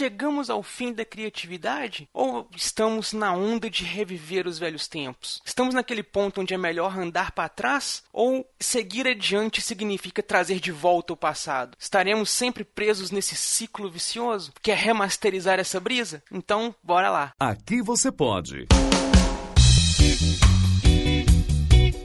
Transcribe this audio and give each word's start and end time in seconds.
chegamos 0.00 0.48
ao 0.48 0.62
fim 0.62 0.94
da 0.94 1.04
criatividade? 1.04 2.08
Ou 2.14 2.48
estamos 2.56 3.12
na 3.12 3.34
onda 3.34 3.68
de 3.68 3.84
reviver 3.84 4.46
os 4.46 4.58
velhos 4.58 4.88
tempos? 4.88 5.42
Estamos 5.44 5.74
naquele 5.74 6.02
ponto 6.02 6.40
onde 6.40 6.54
é 6.54 6.56
melhor 6.56 6.98
andar 6.98 7.32
para 7.32 7.50
trás? 7.50 8.02
Ou 8.10 8.48
seguir 8.58 9.06
adiante 9.06 9.60
significa 9.60 10.22
trazer 10.22 10.58
de 10.58 10.72
volta 10.72 11.12
o 11.12 11.16
passado? 11.16 11.76
Estaremos 11.78 12.30
sempre 12.30 12.64
presos 12.64 13.10
nesse 13.10 13.36
ciclo 13.36 13.90
vicioso? 13.90 14.54
Quer 14.62 14.78
remasterizar 14.78 15.60
essa 15.60 15.78
brisa? 15.78 16.22
Então, 16.32 16.74
bora 16.82 17.10
lá. 17.10 17.34
Aqui 17.38 17.82
você 17.82 18.10
pode. 18.10 18.68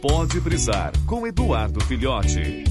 Pode 0.02 0.42
brisar 0.42 0.92
com 1.08 1.26
Eduardo 1.26 1.82
Filhote. 1.86 2.66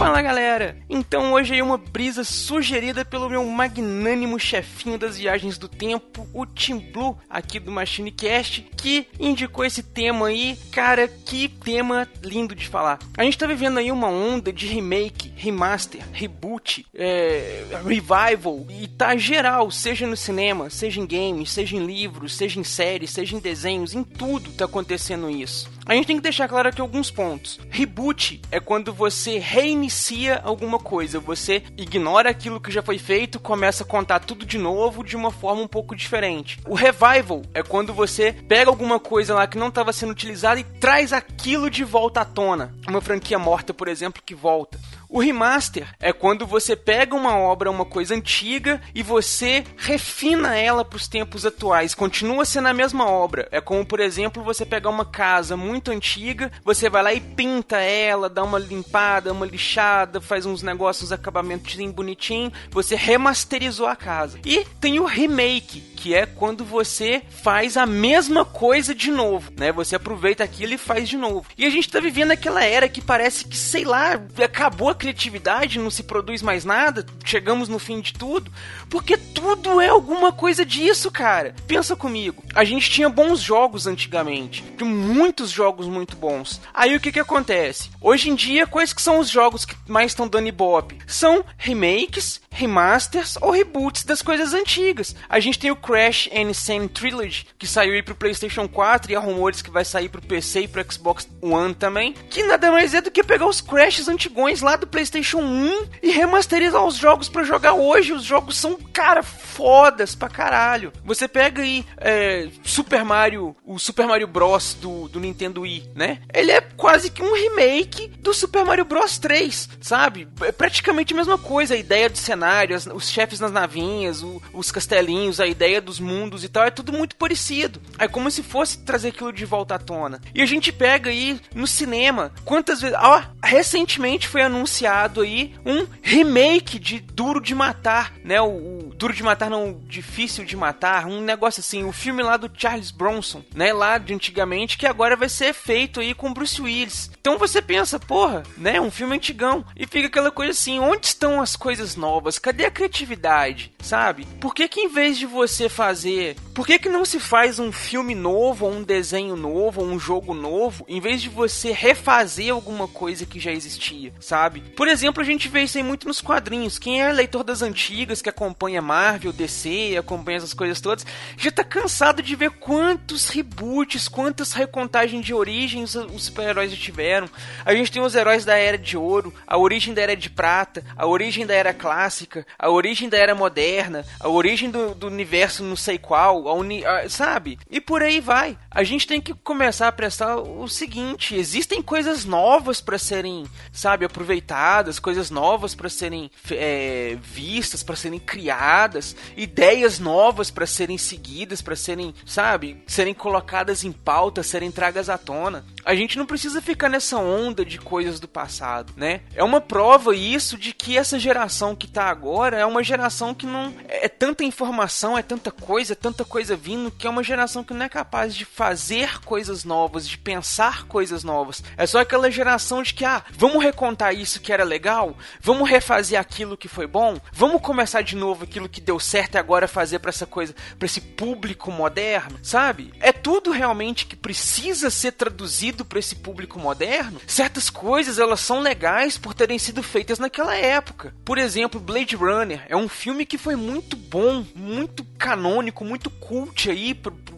Fala 0.00 0.22
galera! 0.22 0.78
Então 0.88 1.34
hoje 1.34 1.58
é 1.58 1.62
uma 1.62 1.76
brisa 1.76 2.24
sugerida 2.24 3.04
pelo 3.04 3.28
meu 3.28 3.44
magnânimo 3.44 4.40
chefinho 4.40 4.96
das 4.96 5.18
viagens 5.18 5.58
do 5.58 5.68
tempo, 5.68 6.26
o 6.32 6.46
Tim 6.46 6.78
Blue, 6.78 7.18
aqui 7.28 7.60
do 7.60 7.70
MachineCast, 7.70 8.66
que 8.78 9.06
indicou 9.18 9.62
esse 9.62 9.82
tema 9.82 10.28
aí. 10.28 10.58
Cara, 10.72 11.06
que 11.06 11.48
tema 11.48 12.08
lindo 12.22 12.54
de 12.54 12.66
falar. 12.66 12.98
A 13.14 13.24
gente 13.24 13.36
tá 13.36 13.46
vivendo 13.46 13.76
aí 13.76 13.92
uma 13.92 14.08
onda 14.08 14.50
de 14.50 14.66
remake, 14.68 15.34
remaster, 15.36 16.00
reboot, 16.14 16.86
é, 16.94 17.66
revival, 17.86 18.66
e 18.70 18.88
tá 18.88 19.14
geral, 19.18 19.70
seja 19.70 20.06
no 20.06 20.16
cinema, 20.16 20.70
seja 20.70 20.98
em 20.98 21.06
games, 21.06 21.50
seja 21.50 21.76
em 21.76 21.84
livros, 21.84 22.34
seja 22.34 22.58
em 22.58 22.64
séries, 22.64 23.10
seja 23.10 23.36
em 23.36 23.38
desenhos, 23.38 23.94
em 23.94 24.02
tudo 24.02 24.50
tá 24.52 24.64
acontecendo 24.64 25.28
isso. 25.28 25.68
A 25.90 25.94
gente 25.94 26.06
tem 26.06 26.16
que 26.18 26.22
deixar 26.22 26.46
claro 26.46 26.68
aqui 26.68 26.80
alguns 26.80 27.10
pontos. 27.10 27.58
Reboot 27.68 28.40
é 28.52 28.60
quando 28.60 28.92
você 28.92 29.40
reinicia 29.40 30.40
alguma 30.44 30.78
coisa, 30.78 31.18
você 31.18 31.64
ignora 31.76 32.30
aquilo 32.30 32.60
que 32.60 32.70
já 32.70 32.80
foi 32.80 32.96
feito, 32.96 33.40
começa 33.40 33.82
a 33.82 33.86
contar 33.86 34.20
tudo 34.20 34.46
de 34.46 34.56
novo 34.56 35.02
de 35.02 35.16
uma 35.16 35.32
forma 35.32 35.62
um 35.62 35.66
pouco 35.66 35.96
diferente. 35.96 36.60
O 36.64 36.76
revival 36.76 37.42
é 37.52 37.60
quando 37.64 37.92
você 37.92 38.32
pega 38.32 38.70
alguma 38.70 39.00
coisa 39.00 39.34
lá 39.34 39.48
que 39.48 39.58
não 39.58 39.66
estava 39.66 39.92
sendo 39.92 40.12
utilizada 40.12 40.60
e 40.60 40.64
traz 40.78 41.12
aquilo 41.12 41.68
de 41.68 41.82
volta 41.82 42.20
à 42.20 42.24
tona. 42.24 42.72
Uma 42.86 43.00
franquia 43.00 43.36
morta, 43.36 43.74
por 43.74 43.88
exemplo, 43.88 44.22
que 44.24 44.32
volta. 44.32 44.78
O 45.12 45.18
remaster 45.18 45.88
é 45.98 46.12
quando 46.12 46.46
você 46.46 46.76
pega 46.76 47.16
uma 47.16 47.36
obra, 47.36 47.68
uma 47.68 47.84
coisa 47.84 48.14
antiga, 48.14 48.80
e 48.94 49.02
você 49.02 49.64
refina 49.76 50.56
ela 50.56 50.84
para 50.84 50.96
os 50.96 51.08
tempos 51.08 51.44
atuais. 51.44 51.96
Continua 51.96 52.44
sendo 52.44 52.68
a 52.68 52.72
mesma 52.72 53.10
obra. 53.10 53.48
É 53.50 53.60
como, 53.60 53.84
por 53.84 53.98
exemplo, 53.98 54.44
você 54.44 54.64
pegar 54.64 54.88
uma 54.88 55.04
casa 55.04 55.56
muito 55.56 55.90
antiga, 55.90 56.52
você 56.64 56.88
vai 56.88 57.02
lá 57.02 57.12
e 57.12 57.20
pinta 57.20 57.78
ela, 57.78 58.28
dá 58.28 58.44
uma 58.44 58.58
limpada, 58.58 59.32
uma 59.32 59.44
lixada, 59.44 60.20
faz 60.20 60.46
uns 60.46 60.62
negócios, 60.62 61.10
acabamentos 61.10 61.74
bonitinho, 61.90 62.52
você 62.70 62.94
remasterizou 62.94 63.86
a 63.86 63.96
casa. 63.96 64.38
E 64.44 64.64
tem 64.80 65.00
o 65.00 65.04
remake, 65.04 65.80
que 66.00 66.14
é 66.14 66.24
quando 66.24 66.64
você 66.64 67.22
faz 67.28 67.76
a 67.76 67.84
mesma 67.84 68.42
coisa 68.42 68.94
de 68.94 69.10
novo, 69.10 69.52
né? 69.58 69.70
Você 69.70 69.94
aproveita 69.94 70.42
aquilo 70.42 70.72
e 70.72 70.78
faz 70.78 71.06
de 71.06 71.16
novo. 71.18 71.44
E 71.58 71.66
a 71.66 71.70
gente 71.70 71.90
tá 71.90 72.00
vivendo 72.00 72.30
aquela 72.30 72.64
era 72.64 72.88
que 72.88 73.02
parece 73.02 73.44
que, 73.44 73.54
sei 73.54 73.84
lá, 73.84 74.18
acabou 74.42 74.88
a 74.88 74.94
criatividade, 74.94 75.78
não 75.78 75.90
se 75.90 76.02
produz 76.02 76.40
mais 76.40 76.64
nada, 76.64 77.04
chegamos 77.22 77.68
no 77.68 77.78
fim 77.78 78.00
de 78.00 78.14
tudo, 78.14 78.50
porque 78.88 79.18
tudo 79.18 79.78
é 79.78 79.88
alguma 79.88 80.32
coisa 80.32 80.64
disso, 80.64 81.10
cara. 81.10 81.54
Pensa 81.66 81.94
comigo. 81.94 82.42
A 82.54 82.64
gente 82.64 82.88
tinha 82.88 83.10
bons 83.10 83.40
jogos 83.40 83.86
antigamente, 83.86 84.64
muitos 84.80 85.50
jogos 85.50 85.86
muito 85.86 86.16
bons. 86.16 86.62
Aí 86.72 86.96
o 86.96 87.00
que 87.00 87.12
que 87.12 87.20
acontece? 87.20 87.90
Hoje 88.00 88.30
em 88.30 88.34
dia, 88.34 88.66
quais 88.66 88.94
que 88.94 89.02
são 89.02 89.18
os 89.18 89.28
jogos 89.28 89.66
que 89.66 89.76
mais 89.86 90.12
estão 90.12 90.26
dando 90.26 90.48
ibope? 90.48 90.98
São 91.06 91.44
remakes, 91.58 92.40
remasters 92.50 93.36
ou 93.40 93.50
reboots 93.50 94.04
das 94.04 94.22
coisas 94.22 94.54
antigas. 94.54 95.14
A 95.28 95.38
gente 95.38 95.58
tem 95.58 95.70
o 95.70 95.76
Crash 95.90 96.28
Insane 96.32 96.88
Trilogy, 96.88 97.46
que 97.58 97.66
saiu 97.66 97.94
aí 97.94 98.02
pro 98.02 98.14
PlayStation 98.14 98.68
4 98.68 99.10
e 99.10 99.16
há 99.16 99.18
rumores 99.18 99.60
que 99.60 99.72
vai 99.72 99.84
sair 99.84 100.08
pro 100.08 100.22
PC 100.22 100.60
e 100.60 100.68
pro 100.68 100.92
Xbox 100.92 101.28
One 101.42 101.74
também, 101.74 102.12
que 102.30 102.44
nada 102.44 102.70
mais 102.70 102.94
é 102.94 103.00
do 103.00 103.10
que 103.10 103.24
pegar 103.24 103.46
os 103.46 103.60
Crashes 103.60 104.06
antigões 104.06 104.60
lá 104.60 104.76
do 104.76 104.86
PlayStation 104.86 105.40
1 105.40 105.86
e 106.02 106.10
remasterizar 106.10 106.84
os 106.86 106.96
jogos 106.96 107.28
para 107.28 107.42
jogar 107.42 107.74
hoje. 107.74 108.12
Os 108.12 108.22
jogos 108.22 108.56
são, 108.56 108.76
cara, 108.92 109.22
fodas 109.22 110.14
pra 110.14 110.28
caralho. 110.28 110.92
Você 111.04 111.26
pega 111.26 111.62
aí 111.62 111.84
é, 111.96 112.48
Super 112.62 113.04
Mario, 113.04 113.56
o 113.66 113.78
Super 113.78 114.06
Mario 114.06 114.28
Bros. 114.28 114.76
Do, 114.80 115.08
do 115.08 115.18
Nintendo 115.18 115.62
Wii, 115.62 115.90
né? 115.94 116.20
Ele 116.32 116.52
é 116.52 116.60
quase 116.60 117.10
que 117.10 117.22
um 117.22 117.34
remake 117.34 118.08
do 118.18 118.32
Super 118.32 118.64
Mario 118.64 118.84
Bros. 118.84 119.18
3, 119.18 119.68
sabe? 119.80 120.28
É 120.42 120.52
praticamente 120.52 121.12
a 121.12 121.16
mesma 121.16 121.36
coisa. 121.36 121.74
A 121.74 121.78
ideia 121.78 122.08
do 122.08 122.16
cenário, 122.16 122.76
as, 122.76 122.86
os 122.86 123.10
chefes 123.10 123.40
nas 123.40 123.50
navinhas, 123.50 124.22
o, 124.22 124.40
os 124.52 124.70
castelinhos, 124.70 125.40
a 125.40 125.46
ideia 125.46 125.79
dos 125.80 126.00
mundos 126.00 126.44
e 126.44 126.48
tal, 126.48 126.64
é 126.64 126.70
tudo 126.70 126.92
muito 126.92 127.16
parecido. 127.16 127.80
É 127.98 128.06
como 128.06 128.30
se 128.30 128.42
fosse 128.42 128.78
trazer 128.78 129.08
aquilo 129.08 129.32
de 129.32 129.44
volta 129.44 129.74
à 129.74 129.78
tona. 129.78 130.20
E 130.34 130.42
a 130.42 130.46
gente 130.46 130.72
pega 130.72 131.10
aí 131.10 131.40
no 131.54 131.66
cinema, 131.66 132.32
quantas 132.44 132.80
vezes. 132.80 132.96
Ó, 133.00 133.22
recentemente 133.42 134.28
foi 134.28 134.42
anunciado 134.42 135.20
aí 135.22 135.54
um 135.64 135.86
remake 136.02 136.78
de 136.78 137.00
Duro 137.00 137.40
de 137.40 137.54
Matar, 137.54 138.12
né? 138.24 138.40
O, 138.40 138.46
o, 138.46 138.94
Duro 138.94 139.14
de 139.14 139.22
Matar 139.22 139.48
não, 139.48 139.80
Difícil 139.86 140.44
de 140.44 140.56
Matar, 140.56 141.06
um 141.06 141.20
negócio 141.20 141.60
assim, 141.60 141.84
o 141.84 141.92
filme 141.92 142.22
lá 142.22 142.36
do 142.36 142.50
Charles 142.52 142.90
Bronson, 142.90 143.42
né? 143.54 143.72
Lá 143.72 143.98
de 143.98 144.12
antigamente, 144.12 144.76
que 144.76 144.86
agora 144.86 145.16
vai 145.16 145.28
ser 145.28 145.54
feito 145.54 146.00
aí 146.00 146.14
com 146.14 146.32
Bruce 146.32 146.60
Willis. 146.60 147.10
Então 147.20 147.38
você 147.38 147.62
pensa, 147.62 147.98
porra, 147.98 148.42
né? 148.56 148.80
Um 148.80 148.90
filme 148.90 149.16
antigão. 149.16 149.64
E 149.76 149.86
fica 149.86 150.08
aquela 150.08 150.30
coisa 150.30 150.52
assim, 150.52 150.78
onde 150.78 151.06
estão 151.06 151.40
as 151.40 151.56
coisas 151.56 151.96
novas? 151.96 152.38
Cadê 152.38 152.66
a 152.66 152.70
criatividade? 152.70 153.72
Sabe? 153.80 154.26
Por 154.40 154.54
que 154.54 154.68
que 154.68 154.80
em 154.80 154.88
vez 154.88 155.16
de 155.16 155.26
você 155.26 155.68
fazer. 155.70 156.34
Por 156.60 156.66
que, 156.66 156.78
que 156.78 156.90
não 156.90 157.06
se 157.06 157.18
faz 157.18 157.58
um 157.58 157.72
filme 157.72 158.14
novo, 158.14 158.66
ou 158.66 158.72
um 158.72 158.82
desenho 158.82 159.34
novo, 159.34 159.80
ou 159.80 159.86
um 159.86 159.98
jogo 159.98 160.34
novo, 160.34 160.84
em 160.86 161.00
vez 161.00 161.22
de 161.22 161.30
você 161.30 161.72
refazer 161.72 162.52
alguma 162.52 162.86
coisa 162.86 163.24
que 163.24 163.40
já 163.40 163.50
existia, 163.50 164.12
sabe? 164.20 164.60
Por 164.76 164.86
exemplo, 164.86 165.22
a 165.22 165.24
gente 165.24 165.48
vê 165.48 165.62
isso 165.62 165.78
aí 165.78 165.82
muito 165.82 166.06
nos 166.06 166.20
quadrinhos. 166.20 166.78
Quem 166.78 167.00
é 167.00 167.10
leitor 167.10 167.44
das 167.44 167.62
antigas, 167.62 168.20
que 168.20 168.28
acompanha 168.28 168.82
Marvel, 168.82 169.32
DC, 169.32 169.96
acompanha 169.98 170.36
essas 170.36 170.52
coisas 170.52 170.82
todas, 170.82 171.06
já 171.38 171.50
tá 171.50 171.64
cansado 171.64 172.22
de 172.22 172.36
ver 172.36 172.50
quantos 172.50 173.30
reboots, 173.30 174.06
quantas 174.06 174.52
recontagens 174.52 175.24
de 175.24 175.32
origens 175.32 175.94
os 175.94 176.24
super-heróis 176.24 176.70
já 176.70 176.76
tiveram. 176.76 177.26
A 177.64 177.74
gente 177.74 177.90
tem 177.90 178.02
os 178.02 178.14
heróis 178.14 178.44
da 178.44 178.54
Era 178.54 178.76
de 178.76 178.98
Ouro, 178.98 179.32
a 179.46 179.56
origem 179.56 179.94
da 179.94 180.02
Era 180.02 180.14
de 180.14 180.28
Prata, 180.28 180.84
a 180.94 181.06
origem 181.06 181.46
da 181.46 181.54
Era 181.54 181.72
Clássica, 181.72 182.46
a 182.58 182.68
origem 182.68 183.08
da 183.08 183.16
Era 183.16 183.34
Moderna, 183.34 184.04
a 184.20 184.28
origem 184.28 184.70
do, 184.70 184.94
do 184.94 185.06
universo 185.06 185.62
não 185.62 185.74
sei 185.74 185.96
qual, 185.96 186.49
a 186.50 186.54
uni, 186.54 186.84
a, 186.84 187.08
sabe? 187.08 187.58
E 187.70 187.80
por 187.80 188.02
aí 188.02 188.20
vai. 188.20 188.58
A 188.70 188.82
gente 188.82 189.06
tem 189.06 189.20
que 189.20 189.34
começar 189.34 189.88
a 189.88 189.92
prestar 189.92 190.36
o 190.36 190.68
seguinte: 190.68 191.34
existem 191.34 191.82
coisas 191.82 192.24
novas 192.24 192.80
para 192.80 192.98
serem, 192.98 193.46
sabe, 193.72 194.04
aproveitadas, 194.04 194.98
coisas 194.98 195.30
novas 195.30 195.74
para 195.74 195.88
serem 195.88 196.30
é, 196.50 197.16
vistas, 197.22 197.82
para 197.82 197.96
serem 197.96 198.18
criadas, 198.18 199.16
ideias 199.36 199.98
novas 199.98 200.50
para 200.50 200.66
serem 200.66 200.98
seguidas, 200.98 201.62
para 201.62 201.76
serem, 201.76 202.14
sabe, 202.26 202.82
serem 202.86 203.14
colocadas 203.14 203.84
em 203.84 203.92
pauta, 203.92 204.42
serem 204.42 204.70
tragas 204.70 205.08
à 205.08 205.16
tona. 205.16 205.64
A 205.84 205.94
gente 205.94 206.18
não 206.18 206.26
precisa 206.26 206.60
ficar 206.60 206.88
nessa 206.88 207.16
onda 207.18 207.64
de 207.64 207.78
coisas 207.78 208.20
do 208.20 208.28
passado, 208.28 208.92
né? 208.96 209.20
É 209.34 209.42
uma 209.42 209.60
prova 209.60 210.14
isso 210.14 210.56
de 210.56 210.72
que 210.72 210.96
essa 210.96 211.18
geração 211.18 211.74
que 211.74 211.86
tá 211.86 212.04
agora 212.04 212.58
é 212.58 212.66
uma 212.66 212.82
geração 212.82 213.34
que 213.34 213.46
não 213.46 213.74
é 213.88 214.08
tanta 214.08 214.44
informação, 214.44 215.16
é 215.16 215.22
tanta 215.22 215.50
coisa, 215.50 215.92
é 215.92 215.96
tanta 215.96 216.24
coisa 216.24 216.54
vindo 216.54 216.90
que 216.90 217.06
é 217.06 217.10
uma 217.10 217.22
geração 217.22 217.64
que 217.64 217.72
não 217.72 217.84
é 217.84 217.88
capaz 217.88 218.34
de 218.34 218.44
fazer 218.44 219.20
coisas 219.20 219.64
novas, 219.64 220.08
de 220.08 220.18
pensar 220.18 220.86
coisas 220.86 221.24
novas. 221.24 221.62
É 221.76 221.86
só 221.86 222.00
aquela 222.00 222.30
geração 222.30 222.82
de 222.82 222.92
que 222.94 223.04
ah, 223.04 223.22
vamos 223.36 223.62
recontar 223.62 224.14
isso 224.14 224.40
que 224.40 224.52
era 224.52 224.64
legal, 224.64 225.16
vamos 225.40 225.68
refazer 225.68 226.18
aquilo 226.18 226.56
que 226.56 226.68
foi 226.68 226.86
bom, 226.86 227.16
vamos 227.32 227.62
começar 227.62 228.02
de 228.02 228.16
novo 228.16 228.44
aquilo 228.44 228.68
que 228.68 228.80
deu 228.80 229.00
certo 229.00 229.34
e 229.36 229.38
agora 229.38 229.66
fazer 229.66 229.98
para 229.98 230.10
essa 230.10 230.26
coisa, 230.26 230.54
para 230.78 230.86
esse 230.86 231.00
público 231.00 231.70
moderno, 231.70 232.38
sabe? 232.42 232.92
É 233.00 233.12
tudo 233.12 233.50
realmente 233.50 234.06
que 234.06 234.16
precisa 234.16 234.90
ser 234.90 235.12
traduzido 235.12 235.69
trazido 235.70 235.84
para 235.84 235.98
esse 235.98 236.16
público 236.16 236.58
moderno, 236.58 237.20
certas 237.26 237.70
coisas 237.70 238.18
elas 238.18 238.40
são 238.40 238.60
legais 238.60 239.16
por 239.16 239.34
terem 239.34 239.58
sido 239.58 239.82
feitas 239.82 240.18
naquela 240.18 240.54
época. 240.56 241.14
Por 241.24 241.38
exemplo, 241.38 241.80
Blade 241.80 242.16
Runner 242.16 242.64
é 242.68 242.76
um 242.76 242.88
filme 242.88 243.24
que 243.24 243.38
foi 243.38 243.56
muito 243.56 243.96
bom, 243.96 244.44
muito 244.54 245.04
canônico, 245.18 245.84
muito 245.84 246.10
cult 246.10 246.70
aí, 246.70 246.94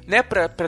né, 0.07 0.23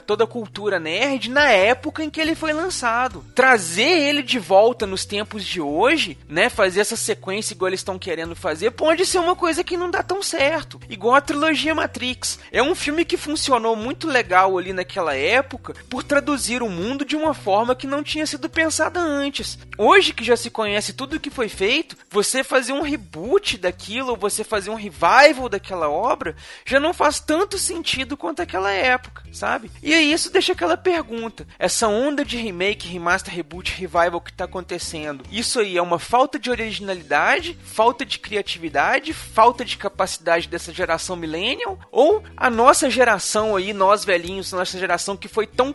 toda 0.05 0.23
a 0.23 0.27
cultura 0.27 0.79
nerd, 0.79 1.29
na 1.29 1.49
época 1.49 2.03
em 2.03 2.09
que 2.09 2.19
ele 2.19 2.35
foi 2.35 2.53
lançado. 2.53 3.25
Trazer 3.33 3.83
ele 3.83 4.21
de 4.23 4.39
volta 4.39 4.85
nos 4.85 5.05
tempos 5.05 5.43
de 5.43 5.61
hoje, 5.61 6.17
né, 6.27 6.49
fazer 6.49 6.81
essa 6.81 6.95
sequência 6.95 7.53
igual 7.53 7.69
eles 7.69 7.79
estão 7.79 7.99
querendo 7.99 8.35
fazer, 8.35 8.71
pode 8.71 9.05
ser 9.05 9.19
uma 9.19 9.35
coisa 9.35 9.63
que 9.63 9.77
não 9.77 9.89
dá 9.89 10.03
tão 10.03 10.21
certo. 10.21 10.79
Igual 10.89 11.15
a 11.15 11.21
trilogia 11.21 11.75
Matrix. 11.75 12.39
É 12.51 12.61
um 12.61 12.75
filme 12.75 13.05
que 13.05 13.17
funcionou 13.17 13.75
muito 13.75 14.07
legal 14.07 14.57
ali 14.57 14.73
naquela 14.73 15.15
época 15.15 15.73
por 15.89 16.03
traduzir 16.03 16.61
o 16.61 16.69
mundo 16.69 17.05
de 17.05 17.15
uma 17.15 17.33
forma 17.33 17.75
que 17.75 17.87
não 17.87 18.03
tinha 18.03 18.25
sido 18.25 18.49
pensada 18.49 18.99
antes. 18.99 19.57
Hoje 19.77 20.13
que 20.13 20.23
já 20.23 20.37
se 20.37 20.49
conhece 20.49 20.93
tudo 20.93 21.15
o 21.15 21.19
que 21.19 21.29
foi 21.29 21.49
feito, 21.49 21.97
você 22.09 22.43
fazer 22.43 22.73
um 22.73 22.81
reboot 22.81 23.57
daquilo, 23.57 24.11
ou 24.11 24.17
você 24.17 24.43
fazer 24.43 24.69
um 24.69 24.75
revival 24.75 25.49
daquela 25.49 25.89
obra, 25.89 26.35
já 26.65 26.79
não 26.79 26.93
faz 26.93 27.19
tanto 27.19 27.57
sentido 27.57 28.15
quanto 28.15 28.41
aquela 28.41 28.71
época, 28.71 29.23
sabe? 29.35 29.69
E 29.83 29.93
aí 29.93 30.11
isso 30.11 30.31
deixa 30.31 30.53
aquela 30.53 30.77
pergunta: 30.77 31.45
essa 31.59 31.87
onda 31.87 32.23
de 32.23 32.37
remake, 32.37 32.87
remaster, 32.87 33.33
reboot, 33.33 33.71
revival 33.71 34.21
que 34.21 34.33
tá 34.33 34.45
acontecendo, 34.45 35.23
isso 35.31 35.59
aí 35.59 35.77
é 35.77 35.81
uma 35.81 35.99
falta 35.99 36.39
de 36.39 36.49
originalidade, 36.49 37.57
falta 37.63 38.05
de 38.05 38.17
criatividade, 38.17 39.13
falta 39.13 39.63
de 39.63 39.77
capacidade 39.77 40.47
dessa 40.47 40.73
geração 40.73 41.15
millennial? 41.15 41.79
Ou 41.91 42.23
a 42.35 42.49
nossa 42.49 42.89
geração 42.89 43.55
aí, 43.55 43.73
nós 43.73 44.05
velhinhos, 44.05 44.51
nossa 44.51 44.79
geração 44.79 45.15
que 45.17 45.27
foi 45.27 45.45
tão 45.45 45.73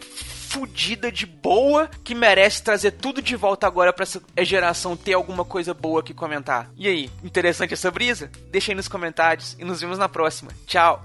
fudida 0.50 1.12
de 1.12 1.26
boa 1.26 1.88
que 2.02 2.14
merece 2.14 2.62
trazer 2.62 2.92
tudo 2.92 3.22
de 3.22 3.36
volta 3.36 3.66
agora 3.68 3.92
para 3.92 4.02
essa 4.02 4.20
geração 4.42 4.96
ter 4.96 5.12
alguma 5.12 5.44
coisa 5.44 5.72
boa 5.72 6.02
que 6.02 6.12
comentar. 6.12 6.68
E 6.76 6.88
aí, 6.88 7.10
interessante 7.22 7.74
essa 7.74 7.90
brisa? 7.90 8.30
Deixa 8.50 8.72
aí 8.72 8.76
nos 8.76 8.88
comentários 8.88 9.56
e 9.58 9.64
nos 9.64 9.80
vemos 9.80 9.96
na 9.96 10.08
próxima. 10.08 10.50
Tchau. 10.66 11.04